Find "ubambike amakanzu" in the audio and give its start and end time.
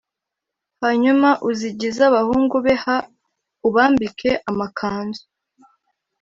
3.67-5.23